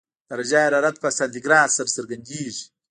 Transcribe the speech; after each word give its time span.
درجه 0.29 0.59
حرارت 0.65 0.95
په 1.03 1.09
سانتي 1.17 1.39
ګراد 1.45 1.69
سره 1.77 1.89
څرګندېږي. 1.97 2.65